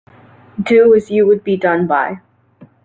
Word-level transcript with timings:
Do 0.59 0.95
as 0.95 1.11
you 1.11 1.27
would 1.27 1.43
be 1.43 1.55
done 1.57 1.85
by. 1.85 2.21